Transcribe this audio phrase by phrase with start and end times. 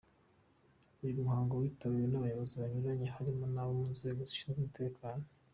[1.01, 5.25] Uyu muhango witabiriwe n’abayobozi banyuranye harimo nabo mu nzego zishinzwe umutekano.